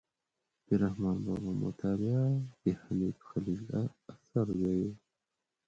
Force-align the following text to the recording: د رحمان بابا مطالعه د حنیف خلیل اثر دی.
د 0.67 0.69
رحمان 0.83 1.17
بابا 1.25 1.51
مطالعه 1.65 2.25
د 2.63 2.65
حنیف 2.81 3.17
خلیل 3.29 3.63
اثر 4.13 4.47
دی. 4.61 4.81